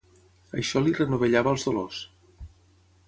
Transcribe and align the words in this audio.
Això 0.61 0.81
li 0.85 0.95
renovellava 0.99 1.53
els 1.57 1.67
dolors. 1.69 2.01